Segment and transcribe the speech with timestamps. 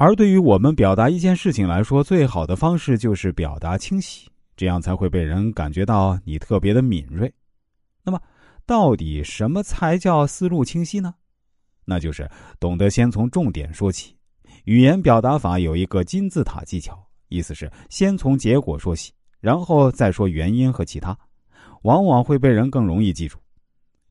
[0.00, 7.32] 而对于我们表达一件事情来说，最好的方式就是表达清晰，这样才会被人感觉到你特别的敏锐。
[8.04, 8.20] 那么，
[8.64, 11.12] 到底什么才叫思路清晰呢？
[11.84, 12.30] 那就是
[12.60, 14.14] 懂得先从重点说起。
[14.66, 16.96] 语言表达法有一个金字塔技巧，
[17.26, 21.18] 意思是先从结果说起，然后再说原因和其他，
[21.82, 23.36] 往往会被人更容易记住。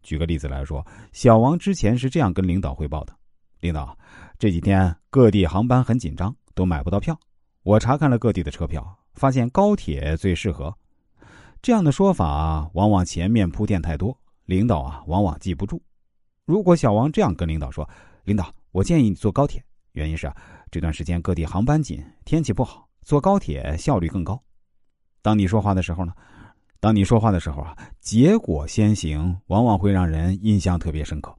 [0.04, 3.16] 举个例子来说，小王之前是这样跟领导汇报的
[3.60, 3.98] ：“领导。”
[4.40, 7.18] 这几天各地航班很紧张，都买不到票。
[7.64, 10.76] 我查看了各地的车票，发现高铁最适合。
[11.62, 15.82] 这样的说法往往前面铺垫太多，领导啊往往记不住。
[16.46, 17.90] 如果小王这样跟领导说
[18.24, 19.62] ：“领导，我建议你坐高铁，
[19.94, 20.36] 原因是啊
[20.72, 24.42] 这段时间各地航班紧，天气不好，坐高铁效率更高。”
[25.22, 26.14] 当你说话的时候呢？
[26.80, 31.36] 当你说话的时候啊，结果先行，往往会让人印象特别深刻。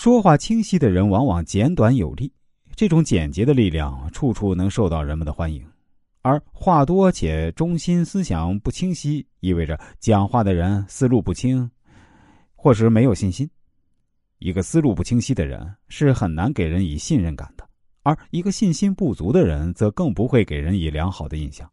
[0.00, 2.32] 说话清晰的人往往简短有力，
[2.76, 5.60] 这种简洁的力量处处能受到人们的欢迎。
[6.22, 11.68] 而话多且中心思想不清晰，意味着讲话的人思路不清，
[12.54, 13.50] 或是没有信心。
[14.38, 17.68] 一个思路不清晰的人是很难给人以信任感的，
[18.04, 21.68] 而一个信心不足的人则更不会给人以良好的印象，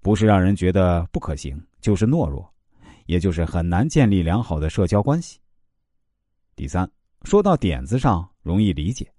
[0.00, 2.50] 不是让人觉得不可行，就是懦弱，
[3.04, 5.38] 也就是很难建立良好的社交关系。
[6.56, 6.90] 第三。
[7.24, 9.10] 说到点子上容易理解，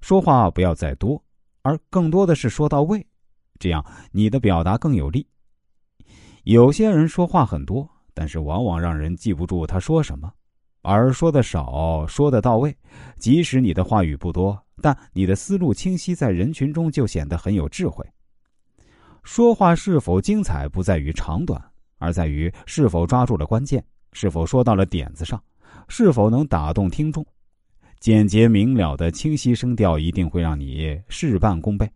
[0.00, 1.22] 说话不要再多，
[1.62, 3.06] 而更多的是说到位，
[3.58, 5.26] 这样你的表达更有力。
[6.44, 10.32] 有些人说话很多，但是往往让人记不住他说什么，
[10.80, 12.76] 而说的少，说的到位。
[13.18, 18.04] 即使你的话语不多，但你的思路清晰，在人群中就显得很有智慧。
[19.22, 21.62] 说话是否精彩，不在于长短，
[21.98, 25.40] 而在于是否抓住了关键，是否说到了点子上。
[25.88, 27.24] 是否能打动听众？
[28.00, 31.88] 简洁明了的清晰声调一定会让你事半功倍。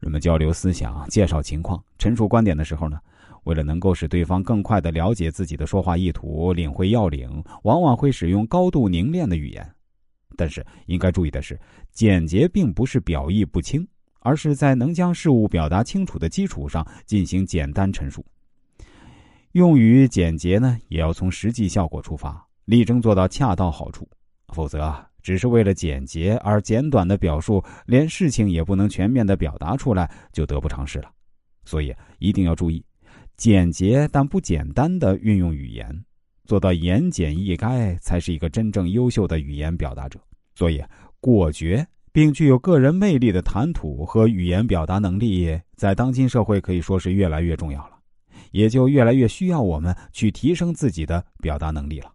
[0.00, 2.98] 人们交流思想、介绍情况、陈述观点的时候呢，
[3.44, 9.74] 为了能够使对方更快的了解自己的说话意图、领会要领，往往会使用高度凝练的语言。
[10.36, 11.58] 但是应该注意的是，
[11.92, 13.86] 简洁并不是表意不清，
[14.20, 18.24] 而是在能将事物表达清楚的基础上进行简单陈述。
[19.52, 22.46] 用语简洁呢，也要从实际效果出发。
[22.64, 24.08] 力争做到恰到好处，
[24.48, 31.10] 否则啊只是为了简洁而简短的表述，连事情也不能全面的表达出来，就得不偿失了。
[31.64, 32.84] 所以一定要注意，
[33.36, 36.04] 简洁但不简单的运用语言，
[36.44, 40.20] 做到言简意赅，才是一个真正优秀的语言表达者。
[40.54, 40.82] 所以，
[41.20, 47.98] 果决并具有个人魅力的谈吐和语言表达能力，在当今社会可以说是越来越重要了，
[48.52, 52.13] 也就越来越需要我们去提升自己的表达能力了。